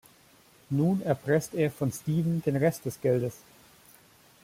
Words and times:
Nun 0.71 1.03
erpresst 1.03 1.53
er 1.53 1.69
von 1.69 1.91
Steven 1.91 2.41
den 2.41 2.55
Rest 2.55 2.83
des 2.85 2.99
Geldes. 3.01 3.37